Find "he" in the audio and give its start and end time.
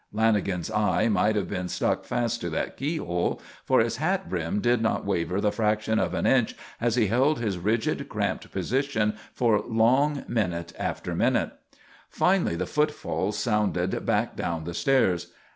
6.95-7.05